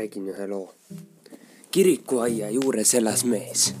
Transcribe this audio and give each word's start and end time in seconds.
räägin 0.00 0.28
ühe 0.32 0.46
loo. 0.48 0.72
kirikuaia 1.70 2.50
juures 2.50 2.94
elas 2.94 3.24
mees. 3.24 3.74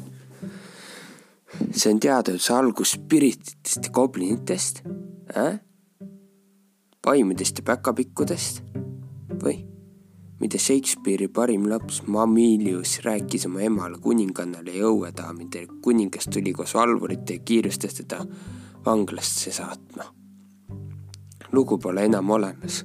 see 1.72 1.92
on 1.92 2.00
teaduse 2.00 2.52
algus 2.54 2.92
spirititest 2.98 3.88
ja 3.88 3.92
goblinitest 3.92 4.82
äh?, 5.36 5.60
vaimudest 7.06 7.58
ja 7.58 7.64
päkapikkudest 7.72 8.62
või 9.42 9.56
mida 10.40 10.58
Shakespeare'i 10.58 11.28
parim 11.28 11.66
laps 11.72 12.02
Mamilius 12.06 13.00
rääkis 13.04 13.46
oma 13.46 13.60
emale, 13.60 13.98
kuningannale 13.98 14.76
ja 14.76 14.92
õuedaamidele. 14.92 15.80
kuningas 15.82 16.28
tuli 16.32 16.52
koos 16.52 16.74
valvurite 16.74 17.40
ja 17.40 17.44
kiirustas 17.44 17.94
teda 17.94 18.24
vanglasse 18.86 19.52
saatma. 19.52 20.04
lugu 21.52 21.78
pole 21.78 22.04
enam 22.04 22.30
olemas 22.30 22.84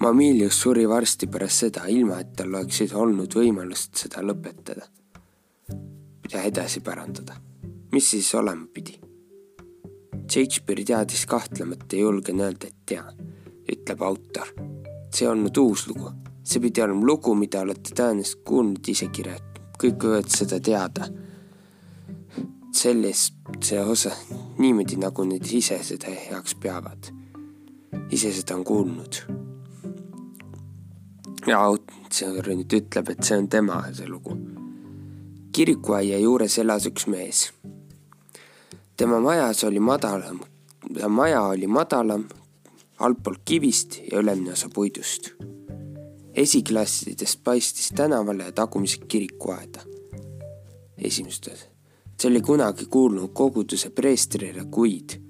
Mamilius 0.00 0.56
suri 0.62 0.86
varsti 0.88 1.26
pärast 1.28 1.60
seda, 1.60 1.82
ilma 1.92 2.22
et 2.22 2.30
tal 2.32 2.54
oleks 2.56 2.94
olnud 2.96 3.34
võimalust 3.36 3.98
seda 4.00 4.22
lõpetada. 4.24 4.86
mida 6.24 6.42
edasi 6.48 6.80
pärandada, 6.80 7.34
mis 7.92 8.06
siis 8.10 8.30
olema 8.34 8.64
pidi? 8.72 8.94
Shakespeare 10.30 10.84
teadis 10.84 11.26
kahtlemata 11.26 11.96
ja 11.96 12.06
julgen 12.06 12.40
öelda, 12.40 12.66
et 12.66 12.86
tean, 12.86 13.12
ütleb 13.68 14.02
autor. 14.02 14.48
see 15.12 15.28
on 15.28 15.44
nüüd 15.44 15.58
uus 15.58 15.86
lugu, 15.88 16.14
see 16.44 16.60
pidi 16.60 16.80
olema 16.80 17.04
lugu, 17.06 17.34
mida 17.34 17.60
olete 17.60 17.92
tõenäoliselt 17.92 18.40
kuulnud 18.44 18.88
isegi 18.88 19.26
rääkinud, 19.26 19.68
kõik 19.82 20.06
võivad 20.06 20.32
seda 20.32 20.60
teada. 20.60 21.10
selles, 22.72 23.32
see 23.60 23.84
osa, 23.84 24.16
niimoodi 24.58 24.96
nagu 24.96 25.24
nad 25.24 25.44
ise 25.44 25.78
seda 25.84 26.08
heaks 26.08 26.54
peavad. 26.54 27.12
ise 28.10 28.32
seda 28.32 28.56
on 28.56 28.64
kuulnud 28.64 29.39
ja 31.46 31.60
autor 31.60 32.48
nüüd 32.52 32.72
ütleb, 32.76 33.10
et 33.12 33.22
see 33.24 33.38
on 33.38 33.48
tema, 33.48 33.80
see 33.94 34.08
lugu. 34.08 34.36
kirikuaia 35.52 36.18
juures 36.20 36.58
elas 36.58 36.86
üks 36.86 37.06
mees. 37.06 37.50
tema 38.96 39.20
majas 39.20 39.64
oli 39.64 39.80
madalam, 39.80 40.40
maja 41.08 41.42
oli 41.42 41.66
madalam, 41.66 42.26
altpoolt 42.98 43.40
kivist 43.44 44.00
ja 44.12 44.18
ülemine 44.18 44.52
osa 44.52 44.68
puidust. 44.74 45.32
esiklassidest 46.34 47.44
paistis 47.44 47.90
tänavale 47.96 48.52
tagumised 48.52 49.06
kirikuaeda. 49.08 49.80
esimesed 50.98 51.52
osad. 51.52 51.68
see 52.20 52.30
oli 52.30 52.40
kunagi 52.40 52.86
kuulnud 52.86 53.32
koguduse 53.32 53.90
preestrile, 53.90 54.64
kuid 54.70 55.20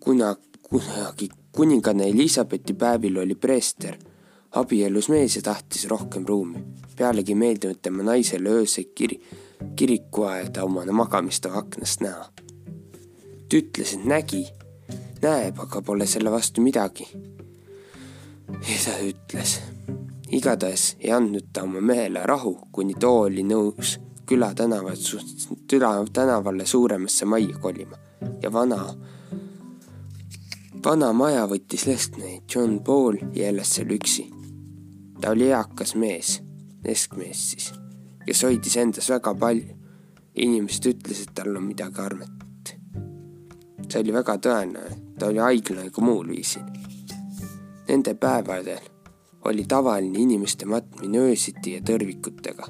kuna 0.00 0.36
kunagi 0.62 1.28
kuninganna 1.52 2.04
Elizabethi 2.04 2.74
päevil 2.74 3.18
oli 3.18 3.34
preester 3.34 3.96
abiellus 4.52 5.08
mees 5.08 5.36
ja 5.36 5.42
tahtis 5.42 5.88
rohkem 5.88 6.26
ruumi. 6.26 6.64
pealegi 6.96 7.34
meeldinud 7.34 7.78
tema 7.82 8.02
naisele 8.02 8.48
öösel 8.48 8.84
kiri, 8.94 9.20
kirikuaeda 9.76 10.64
omane 10.64 10.92
magamistoa 10.92 11.58
aknast 11.58 12.00
näha. 12.00 12.28
ta 13.48 13.56
ütles, 13.56 13.94
et 13.94 14.04
nägi, 14.04 14.46
näeb, 15.22 15.58
aga 15.58 15.82
pole 15.82 16.06
selle 16.06 16.30
vastu 16.30 16.60
midagi. 16.60 17.08
ta 18.84 18.98
ütles. 19.00 19.60
igatahes 20.30 20.96
ei 21.00 21.12
andnud 21.12 21.48
ta 21.52 21.62
oma 21.62 21.80
mehele 21.80 22.26
rahu, 22.26 22.58
kuni 22.72 22.94
too 22.94 23.20
oli 23.20 23.42
nõus 23.42 23.98
küla 24.26 24.54
tänavat, 24.54 24.98
küla 25.68 26.04
tänavale 26.12 26.66
suuremasse 26.66 27.24
majja 27.24 27.58
kolima 27.58 27.96
ja 28.42 28.52
vana 28.52 28.94
vana 30.84 31.12
maja 31.12 31.46
võttis 31.46 31.86
Lestneid, 31.86 32.42
John 32.54 32.78
Paul 32.84 33.18
ja 33.34 33.48
elas 33.48 33.74
seal 33.74 33.90
üksi 33.90 34.41
ta 35.22 35.30
oli 35.30 35.50
eakas 35.50 35.94
mees, 35.94 36.42
keskmees 36.82 37.50
siis, 37.50 37.72
kes 38.26 38.42
hoidis 38.42 38.76
endas 38.76 39.10
väga 39.10 39.34
palju. 39.34 39.78
inimesed 40.34 40.86
ütlesid, 40.88 41.28
et 41.28 41.34
tal 41.34 41.56
on 41.56 41.62
midagi 41.62 42.00
armet. 42.00 42.70
see 43.88 44.00
oli 44.00 44.12
väga 44.12 44.38
tõene, 44.46 44.80
ta 45.18 45.26
oli 45.26 45.38
haiglane 45.38 45.90
kui 45.90 46.04
muul 46.04 46.28
viisil. 46.28 46.62
Nende 47.88 48.14
päevadel 48.14 48.80
oli 49.44 49.64
tavaline 49.68 50.18
inimeste 50.18 50.66
matmine 50.66 51.18
öösiti 51.18 51.74
ja 51.74 51.80
tõrvikutega 51.80 52.66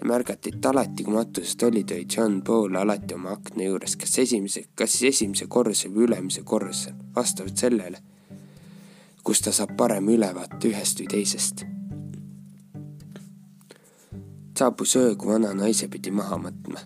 ja 0.00 0.06
märgati, 0.06 0.52
et 0.56 0.66
alati, 0.66 1.04
kui 1.04 1.14
matusest 1.14 1.62
olid, 1.62 1.94
oli 1.94 2.06
John 2.16 2.42
Paul 2.42 2.74
alati 2.74 3.14
oma 3.14 3.38
akna 3.38 3.70
juures, 3.70 3.96
kas 3.96 4.18
esimese, 4.18 4.64
kas 4.74 4.98
siis 4.98 5.14
esimese 5.14 5.46
korruse 5.46 5.88
või 5.88 6.10
ülemise 6.10 6.42
korruse, 6.42 6.92
vastavalt 7.14 7.56
sellele, 7.56 8.02
kus 9.22 9.40
ta 9.40 9.52
saab 9.52 9.76
parem 9.76 10.08
ülevaate 10.08 10.74
ühest 10.74 11.00
või 11.00 11.08
teisest 11.14 11.66
saabus 14.58 14.96
öö, 14.96 15.14
kui 15.14 15.32
vana 15.32 15.54
naise 15.54 15.88
pidi 15.88 16.10
maha 16.10 16.38
matma. 16.38 16.80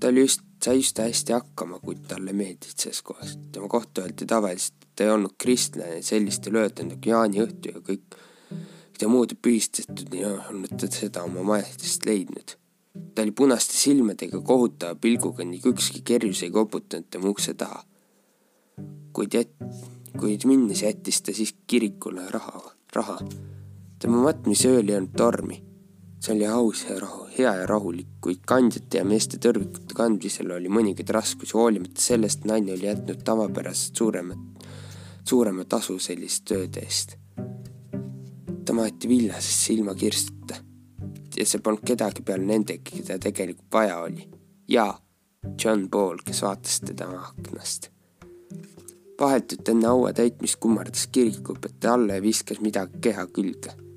ta 0.00 0.08
oli 0.08 0.20
just, 0.20 0.40
sai 0.64 0.76
just 0.76 0.98
hästi 0.98 1.32
hakkama, 1.32 1.78
kuid 1.78 2.06
talle 2.08 2.32
meeldis 2.32 2.74
selles 2.76 3.02
kohas. 3.02 3.38
tema 3.52 3.68
kohta 3.68 4.02
öeldi 4.02 4.26
tavaliselt, 4.26 4.74
et 4.82 4.88
ta 4.96 5.04
ei 5.04 5.10
olnud 5.10 5.34
kristlane 5.38 6.02
sellistel 6.02 6.56
öödel 6.56 6.88
nagu 6.90 7.10
jaaniõhtu 7.12 7.74
ja 7.74 7.82
kõik 7.90 8.18
ja 9.02 9.08
muud 9.08 9.34
pühistatud 9.42 10.14
ei 10.14 10.24
olnud 10.26 10.74
ta 10.80 10.90
seda 10.90 11.22
oma 11.26 11.42
majadest 11.52 12.06
leidnud. 12.06 12.56
ta 13.14 13.22
oli 13.22 13.30
punaste 13.30 13.76
silmadega 13.78 14.40
kohutava 14.40 14.94
pilguga 14.94 15.44
ning 15.44 15.66
ükski 15.66 16.02
kerjus 16.02 16.42
ei 16.42 16.50
koputanud 16.50 17.06
tema 17.10 17.28
ukse 17.28 17.54
taha. 17.54 17.84
kuid 19.12 19.34
jät-, 19.34 19.54
kuid 20.18 20.44
minnes 20.44 20.82
jättis 20.82 21.22
ta 21.22 21.32
siiski 21.32 21.58
kirikule 21.66 22.30
raha, 22.30 22.62
raha. 22.94 23.18
tema 23.98 24.22
matmise 24.22 24.68
ööl 24.68 24.88
ei 24.88 24.96
olnud 24.96 25.16
tormi 25.16 25.67
see 26.20 26.34
oli 26.34 26.46
aus 26.46 26.84
ja 26.88 26.98
rahu, 27.00 27.26
hea 27.38 27.52
ja 27.60 27.66
rahulik, 27.66 28.08
kuid 28.20 28.42
kandjate 28.46 28.98
ja 28.98 29.06
meeste 29.06 29.38
tõrvikute 29.42 29.94
kandmisel 29.94 30.50
oli 30.54 30.70
mõningaid 30.72 31.10
raskusi, 31.14 31.54
hoolimata 31.54 32.02
sellest 32.02 32.46
naine 32.48 32.74
oli 32.74 32.88
jätnud 32.88 33.22
tavapärasest 33.24 34.02
suuremat, 34.02 34.70
suurema 35.28 35.64
tasu 35.64 35.98
selliste 36.02 36.54
tööde 36.54 36.82
eest. 36.82 37.16
ta 38.64 38.74
maeti 38.76 39.08
villasesse 39.08 39.72
ilma 39.72 39.94
kirstuta 39.94 40.58
ja 41.36 41.46
see 41.46 41.62
polnud 41.64 41.86
kedagi 41.86 42.20
peale 42.26 42.44
nendegi, 42.44 42.98
keda 42.98 43.16
tegelikult 43.22 43.70
vaja 43.72 44.00
oli. 44.02 44.28
ja 44.68 44.90
John 45.64 45.88
Paul, 45.88 46.18
kes 46.24 46.42
vaatas 46.42 46.80
teda 46.80 47.06
aknast. 47.30 47.90
vahetult 49.20 49.68
enne 49.68 49.86
haua 49.86 50.12
täitmist 50.12 50.58
kummardas 50.60 51.06
kirikuõpetaja 51.06 51.94
alla 51.94 52.18
ja 52.18 52.22
viskas 52.22 52.60
midagi 52.60 52.98
keha 53.00 53.26
külge 53.26 53.87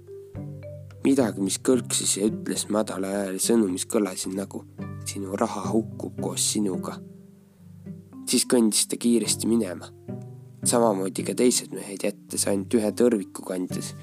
midagi, 1.06 1.42
mis 1.42 1.58
kõlksis 1.64 2.18
ja 2.20 2.28
ütles 2.30 2.68
madala 2.74 3.10
hääle 3.16 3.42
sõnu, 3.42 3.70
mis 3.72 3.88
kõlasid 3.90 4.36
nagu 4.38 4.64
sinu 5.08 5.36
raha 5.40 5.64
hukkub 5.72 6.20
koos 6.22 6.46
sinuga. 6.54 7.00
siis 8.30 8.46
kõndis 8.46 8.88
ta 8.88 8.98
kiiresti 8.98 9.48
minema. 9.48 9.90
samamoodi 10.64 11.24
ka 11.24 11.34
teised 11.34 11.74
mehed 11.74 12.04
jättes 12.04 12.48
ainult 12.48 12.74
ühe 12.74 12.92
tõrviku 12.92 13.44
kandis 13.44 13.96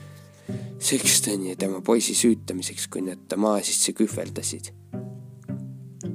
Sextoni 0.78 1.50
ja 1.50 1.56
tema 1.56 1.80
poisi 1.80 2.14
süütamiseks, 2.14 2.86
kui 2.88 3.02
nad 3.02 3.26
ta 3.28 3.36
maa 3.36 3.58
sisse 3.62 3.92
kühveldasid. 3.92 4.70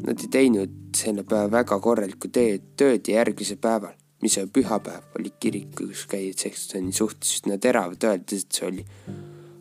Nad 0.07 0.23
ei 0.23 0.29
teinud 0.31 0.95
selle 0.97 1.23
päeva 1.23 1.51
väga 1.51 1.77
korralikku 1.79 2.31
teed, 2.33 2.71
tööd 2.79 3.07
ja 3.07 3.19
järgmisel 3.19 3.59
päeval, 3.61 3.93
mis 4.23 4.37
oli 4.41 4.49
pühapäev, 4.55 5.11
olid 5.19 5.37
kirikus 5.39 6.07
käinud 6.09 6.39
Sextoni 6.39 6.95
suhtes 6.95 7.37
üsna 7.37 7.59
teravad, 7.61 8.03
öeldes, 8.09 8.47
et 8.47 8.57
see 8.57 8.69
oli 8.71 8.85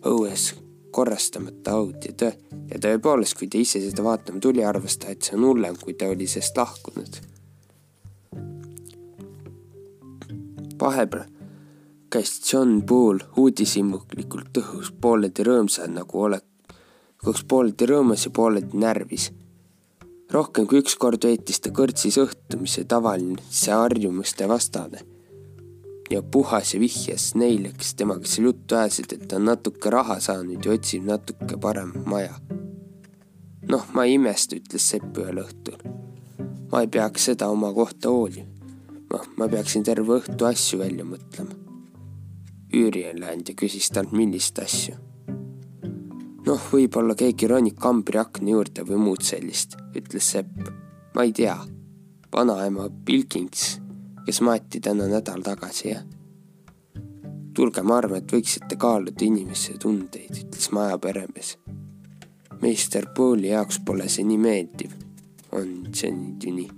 õues 0.09 0.53
korrastamata 0.93 1.77
aud 1.79 2.05
ja 2.07 2.13
tõ- 2.13 2.37
ja 2.71 2.79
tõepoolest, 2.79 3.37
kui 3.39 3.49
ta 3.49 3.59
ise 3.59 3.81
seda 3.81 4.05
vaatama 4.05 4.41
tuli, 4.41 4.65
arvas 4.65 4.99
ta, 4.99 5.13
et 5.13 5.23
see 5.23 5.37
on 5.39 5.47
hullem, 5.49 5.77
kui 5.81 5.95
ta 5.95 6.11
oli 6.13 6.27
sellest 6.27 6.57
lahkunud. 6.57 7.21
vahepeal 10.83 11.29
käis 12.11 12.33
John 12.53 12.83
Bull 12.83 13.23
uudishimuklikult 13.39 14.59
õhus, 14.59 14.91
pooleldi 15.01 15.45
rõõmsad 15.47 15.95
nagu 15.95 16.25
oled, 16.27 16.45
üks 17.23 17.45
pooleldi 17.49 17.87
rõõmus 17.87 18.27
ja 18.27 18.35
pooleldi 18.35 18.83
närvis. 18.83 19.31
rohkem 20.33 20.67
kui 20.67 20.83
üks 20.83 20.99
kord 20.99 21.25
veetis 21.25 21.61
ta 21.61 21.71
kõrtsis 21.71 22.19
õhtu, 22.19 22.59
mis 22.61 22.79
oli 22.79 22.91
tavaline, 22.91 23.43
see 23.51 23.73
harjumuste 23.73 24.49
vastane 24.49 25.12
ja 26.13 26.23
puhas 26.23 26.75
ja 26.75 26.81
vihjas 26.81 27.35
neile, 27.35 27.73
kes 27.79 27.95
temaga 27.95 28.29
seal 28.29 28.51
juttu 28.51 28.77
ajasid, 28.77 29.13
et 29.17 29.29
ta 29.29 29.39
on 29.39 29.47
natuke 29.49 29.91
raha 29.91 30.19
saanud 30.21 30.65
ja 30.65 30.75
otsib 30.77 31.07
natuke 31.09 31.57
parem 31.61 31.93
maja. 32.07 32.35
noh, 33.69 33.87
ma 33.95 34.05
ei 34.05 34.19
imesta, 34.19 34.57
ütles 34.59 34.89
Sepp 34.93 35.19
ühel 35.23 35.41
õhtul. 35.43 35.79
ma 36.73 36.83
ei 36.83 36.89
peaks 36.89 37.31
seda 37.31 37.49
oma 37.49 37.73
kohta 37.73 38.11
hoolima. 38.13 38.49
noh, 39.13 39.27
ma 39.37 39.49
peaksin 39.49 39.85
terve 39.85 40.19
õhtu 40.21 40.49
asju 40.49 40.79
välja 40.79 41.05
mõtlema. 41.05 41.57
üüri 42.75 43.07
on 43.11 43.21
läinud 43.21 43.49
ja 43.49 43.55
küsis 43.55 43.91
talt, 43.91 44.13
millist 44.13 44.59
asju. 44.59 44.97
noh, 46.47 46.69
võib-olla 46.73 47.15
keegi 47.15 47.49
ronib 47.49 47.79
kambri 47.79 48.19
akna 48.19 48.51
juurde 48.51 48.85
või 48.85 49.01
muud 49.09 49.23
sellist, 49.23 49.79
ütles 49.97 50.33
Sepp. 50.37 50.69
ma 51.15 51.25
ei 51.25 51.33
tea. 51.33 51.57
vanaema 52.33 52.91
Pilkings 53.05 53.82
kes 54.27 54.41
maeti 54.41 54.81
täna 54.81 55.07
nädal 55.11 55.43
tagasi, 55.43 55.89
jah. 55.89 56.03
tulge, 57.55 57.83
ma 57.83 57.99
arvan, 58.01 58.23
et 58.23 58.33
võiksite 58.33 58.79
kaaluda 58.81 59.25
inimese 59.27 59.77
tundeid, 59.79 60.37
ütles 60.45 60.71
maja 60.73 60.99
peremees. 60.99 61.57
meister 62.63 63.09
Pauli 63.17 63.49
jaoks 63.49 63.81
pole 63.87 64.09
see 64.09 64.25
nii 64.25 64.39
meeldiv. 64.39 64.93
on 65.53 65.75
see 65.93 66.11
nüüd 66.11 66.47
ju 66.47 66.55
nii? 66.55 66.71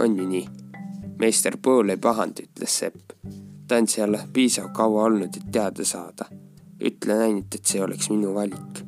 on 0.00 0.18
ju 0.18 0.26
nii? 0.28 0.48
meister 1.20 1.56
Paul 1.62 1.88
ei 1.88 1.96
pahanda, 1.96 2.42
ütles 2.42 2.78
Sepp. 2.78 3.12
ta 3.68 3.76
on 3.76 3.88
seal 3.88 4.18
piisav 4.32 4.72
kaua 4.74 5.04
olnud, 5.04 5.36
et 5.36 5.50
teada 5.52 5.84
saada. 5.84 6.28
ütlen 6.80 7.26
ainult, 7.26 7.54
et 7.54 7.64
see 7.64 7.82
oleks 7.82 8.10
minu 8.10 8.34
valik. 8.34 8.84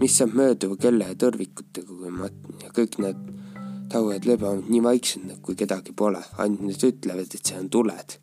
mis 0.00 0.18
saab 0.18 0.34
mööduva 0.34 0.76
kella 0.76 1.12
ja 1.12 1.20
tõrvikutega, 1.26 1.88
kui 2.00 2.10
ma 2.10 2.28
ja 2.62 2.70
kõik 2.76 2.98
need 3.02 3.33
taued 3.92 4.26
lebavad 4.26 4.68
nii 4.68 4.82
vaikselt, 4.82 5.40
kui 5.42 5.54
kedagi 5.54 5.92
pole, 5.92 6.22
ainult 6.38 6.68
nad 6.68 6.86
ütlevad, 6.90 7.34
et 7.34 7.40
see 7.40 7.58
on 7.58 7.70
tuled 7.70 8.18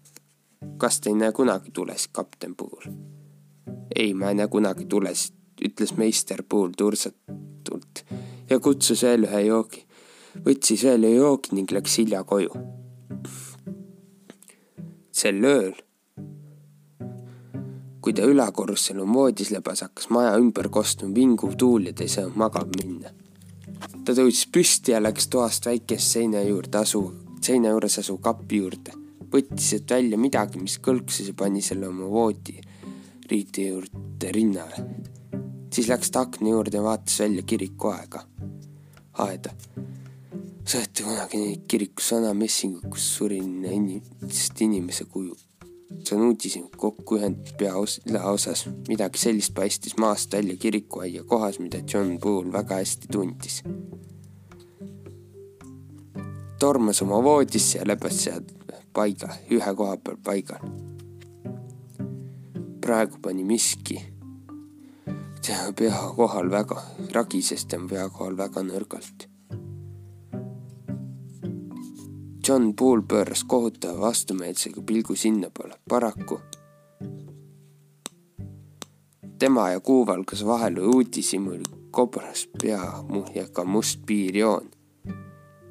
kas 0.78 1.00
te 1.02 1.10
ei 1.10 1.16
näe 1.18 1.32
kunagi 1.32 1.72
tulesid, 1.74 2.12
kapten 2.12 2.56
Puul? 2.56 2.92
ei, 3.96 4.14
ma 4.14 4.30
ei 4.30 4.38
näe 4.38 4.48
kunagi 4.48 4.86
tulesid, 4.86 5.34
ütles 5.66 5.96
meister 5.98 6.44
Puul 6.50 6.74
tursatult 6.78 8.04
ja 8.50 8.60
kutsus 8.60 9.04
veel 9.04 9.26
ühe 9.30 9.42
joogi. 9.48 9.86
võtsis 10.46 10.84
veel 10.86 11.08
ühe 11.10 11.16
joogi 11.18 11.56
ning 11.58 11.72
läks 11.72 11.98
hilja 11.98 12.24
koju. 12.24 12.54
sel 15.22 15.44
ööl, 15.46 15.74
kui 18.02 18.14
ta 18.18 18.26
ülakorrusel 18.26 19.02
oma 19.02 19.20
voodis 19.20 19.52
lebas, 19.54 19.82
hakkas 19.86 20.10
maja 20.10 20.38
ümber 20.38 20.70
kostma 20.70 21.10
vinguv 21.14 21.58
tuul 21.58 21.90
ja 21.90 21.94
ta 21.94 22.06
ei 22.06 22.10
saanud 22.10 22.38
magama 22.38 22.78
minna. 22.82 23.14
Ta 24.06 24.16
tõusis 24.18 24.48
püsti 24.52 24.96
ja 24.96 25.02
läks 25.04 25.28
toast 25.28 25.66
väikest 25.66 26.18
seina 26.18 26.42
juurde 26.42 26.78
asu, 26.78 27.04
seina 27.42 27.70
juures 27.74 28.00
asuva 28.02 28.32
kapi 28.32 28.58
juurde 28.64 29.02
võttis 29.32 29.70
sealt 29.72 29.92
välja 29.92 30.20
midagi, 30.20 30.60
mis 30.60 30.78
kõlksus 30.84 31.32
ja 31.32 31.36
pani 31.38 31.62
selle 31.64 31.88
oma 31.88 32.08
voodi 32.12 32.58
riidi 33.32 33.70
juurde 33.70 34.32
rinnale. 34.36 34.86
siis 35.72 35.88
läks 35.88 36.12
ta 36.12 36.26
akna 36.26 36.50
juurde 36.50 36.78
ja 36.78 36.84
vaatas 36.84 37.20
välja 37.20 37.44
kiriku 37.48 37.94
aega, 37.94 38.26
aeda. 39.26 39.54
saate 40.66 41.04
kunagi 41.04 41.38
neid 41.38 41.64
kirikus 41.68 42.12
vana 42.12 42.34
messingut, 42.34 42.90
kus 42.92 43.08
suri 43.16 43.38
inimesest 43.38 44.62
inimese 44.62 45.06
kuju. 45.06 45.36
See 46.06 46.18
on 46.18 46.28
uudishimu 46.28 46.70
kokku 46.78 47.18
ühendatud 47.20 47.58
peaosas, 47.58 48.68
midagi 48.88 49.20
sellist 49.22 49.54
paistis 49.54 49.98
maast 49.98 50.34
välja 50.34 50.58
kirikuaia 50.58 51.24
kohas, 51.24 51.60
mida 51.60 51.84
John 51.94 52.20
Bull 52.20 52.52
väga 52.52 52.82
hästi 52.82 53.12
tundis 53.12 53.62
tormas 56.62 57.02
oma 57.02 57.24
voodisse 57.24 57.80
ja 57.80 57.86
lebas 57.88 58.20
seal 58.24 58.44
paigal, 58.94 59.34
ühe 59.50 59.72
koha 59.76 59.98
peal 59.98 60.18
paigal. 60.24 60.68
praegu 62.82 63.18
pani 63.22 63.44
miski 63.44 63.98
tema 65.42 65.74
pea 65.78 65.98
kohal 66.16 66.52
väga, 66.52 66.78
ragises 67.18 67.66
tema 67.66 67.90
pea 67.90 68.10
kohal 68.10 68.38
väga 68.38 68.62
nõrgalt. 68.68 69.31
John 72.48 72.74
Poole 72.74 73.04
pööras 73.06 73.44
kohutava 73.44 74.08
vastumeelsega 74.08 74.82
pilgu 74.82 75.16
sinnapoole, 75.16 75.78
paraku 75.90 76.40
tema 79.42 79.70
ja 79.70 79.80
kuuvalgas 79.80 80.46
vahel 80.46 80.76
uudishimul 80.78 81.64
kobras 81.92 82.44
pea 82.62 83.04
ja 83.36 83.48
ka 83.54 83.64
must 83.66 84.04
piirjoon. 84.06 84.70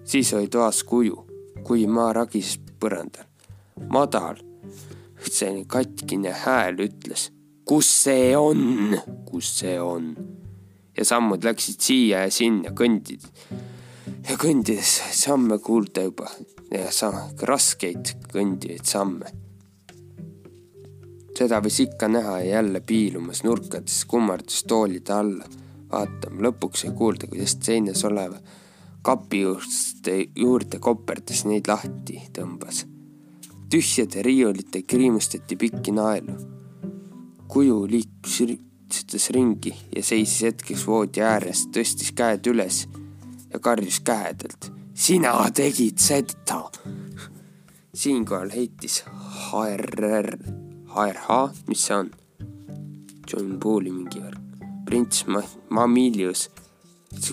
siis 0.04 0.34
oli 0.34 0.48
toas 0.48 0.84
kuju, 0.84 1.26
kui 1.62 1.86
maa 1.86 2.12
ragises 2.12 2.58
põrandal. 2.80 3.28
madal, 3.88 4.42
selline 5.30 5.64
katkine 5.66 6.32
hääl 6.32 6.82
ütles, 6.86 7.30
kus 7.64 7.90
see 8.02 8.36
on, 8.36 8.98
kus 9.30 9.58
see 9.58 9.80
on. 9.80 10.16
ja 10.96 11.04
sammud 11.04 11.44
läksid 11.44 11.78
siia 11.80 12.24
ja 12.26 12.30
sinna, 12.30 12.74
kõndid 12.74 13.22
ja 14.28 14.34
kõndides 14.34 14.98
samme 15.14 15.58
kuulda 15.58 16.08
juba 16.10 16.26
ja 16.70 16.90
sa-, 16.94 17.28
raskeid 17.42 18.14
kõndivaid 18.32 18.84
samme. 18.84 19.32
seda 21.40 21.60
võis 21.64 21.78
ikka 21.80 22.08
näha 22.08 22.40
ja 22.40 22.56
jälle 22.60 22.80
piilumas 22.80 23.44
nurkades, 23.44 24.04
kummardus 24.04 24.64
toolide 24.68 25.12
alla 25.12 25.46
vaatama, 25.90 26.42
lõpuks 26.46 26.84
sai 26.84 26.92
kuulda, 26.96 27.26
kuidas 27.26 27.56
seinas 27.64 28.04
oleva 28.04 28.38
kapi 29.02 29.40
juurde, 29.40 30.16
juurde 30.36 30.78
koperdas 30.78 31.44
neid 31.48 31.68
lahti 31.68 32.20
tõmbas. 32.36 32.84
tühjade 33.70 34.22
riiulite 34.22 34.82
kriimustati 34.82 35.56
pikki 35.56 35.92
naelu. 35.92 36.34
kuju 37.48 37.86
liikus 37.90 38.40
üritates 38.40 39.30
ringi 39.30 39.74
ja 39.96 40.02
seisis 40.02 40.42
hetkeks 40.42 40.86
voodi 40.86 41.20
ääres, 41.20 41.66
tõstis 41.72 42.12
käed 42.14 42.46
üles 42.46 42.88
ja 43.52 43.58
karjus 43.58 44.00
käedelt. 44.00 44.79
Sina 45.00 45.32
tegid 45.56 45.98
seda. 45.98 46.70
siinkohal 47.94 48.50
heitis 48.52 49.04
HRR, 49.46 50.28
HRH, 50.94 51.28
mis 51.68 51.86
see 51.86 51.96
on? 51.96 52.10
John 53.30 53.56
Pauli 53.62 53.92
mingi 53.92 54.20
värk. 54.20 54.66
prints 54.84 55.24
Mamilius 55.70 56.50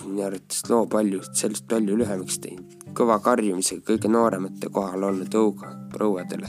minu 0.06 0.24
arvates 0.26 0.64
loo 0.70 0.86
palju, 0.86 1.20
sellest 1.32 1.68
palju 1.68 1.96
lühemaks 2.00 2.40
teinud. 2.40 2.88
kõva 2.96 3.20
karjumisega 3.20 3.84
kõige 3.92 4.08
nooremate 4.08 4.72
kohal 4.72 5.04
olnud 5.10 5.34
õuga 5.34 5.74
prouadele. 5.92 6.48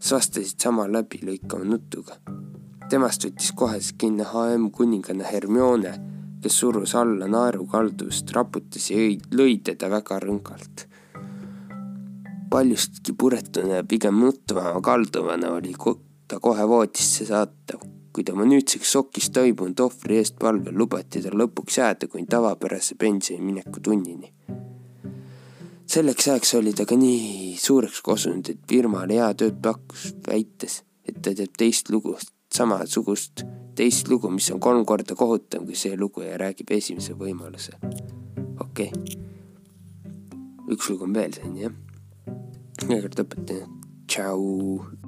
siis 0.00 0.12
vastasid 0.12 0.58
sama 0.60 0.88
läbilõikava 0.88 1.64
nutuga. 1.64 2.18
temast 2.90 3.24
võttis 3.24 3.54
kohe 3.54 3.78
kinni 3.98 4.24
HM 4.24 4.70
kuninganna 4.70 5.24
Hermione, 5.24 6.11
kes 6.42 6.58
surus 6.58 6.94
alla 6.98 7.28
naerukalduvust, 7.30 8.30
raputas 8.36 8.90
ja 8.90 8.98
lõi 9.38 9.60
teda 9.64 9.90
väga 9.90 10.20
rõngalt. 10.22 10.88
paljustki 12.50 13.14
puretuna 13.16 13.80
ja 13.80 13.84
pigem 13.84 14.18
nutvama 14.20 14.80
kalduvana 14.84 15.54
oli 15.56 15.72
ta 16.28 16.40
kohe 16.40 16.68
voodisse 16.68 17.24
saatav 17.24 17.80
kui 18.12 18.24
tema 18.28 18.44
nüüdseks 18.44 18.92
sokis 18.92 19.30
toibunud 19.32 19.80
ohvri 19.80 20.18
eest 20.20 20.36
palvel 20.40 20.76
lubati 20.76 21.22
tal 21.24 21.38
lõpuks 21.40 21.78
jääda 21.80 22.08
kuni 22.12 22.28
tavapärase 22.28 22.96
pensionimineku 23.00 23.80
tunnini. 23.80 24.32
selleks 25.92 26.28
ajaks 26.28 26.54
oli 26.54 26.72
ta 26.72 26.86
ka 26.88 26.96
nii 26.96 27.56
suureks 27.60 28.00
kosunud, 28.02 28.48
et 28.48 28.60
firmale 28.68 29.18
hea 29.18 29.32
tööd 29.34 29.58
pakkus, 29.64 30.14
väites, 30.28 30.82
et 31.04 31.18
ta 31.22 31.34
teeb 31.36 31.56
teist 31.58 31.90
lugu, 31.92 32.14
samasugust 32.54 33.44
teist 33.76 34.08
lugu, 34.08 34.30
mis 34.30 34.50
on 34.52 34.60
kolm 34.60 34.84
korda 34.88 35.16
kohutavam 35.16 35.66
kui 35.66 35.76
see 35.78 35.96
lugu 35.96 36.24
ja 36.26 36.38
räägib 36.40 36.72
esimese 36.76 37.16
võimaluse. 37.18 37.76
okei 38.60 38.90
okay.. 38.92 39.16
üks 40.72 40.90
lugu 40.90 41.08
on 41.08 41.14
veel, 41.16 41.38
on 41.46 41.56
jah. 41.56 41.78
veel 42.88 43.06
kord 43.06 43.24
õpetan. 43.24 43.78
tšau. 44.06 45.01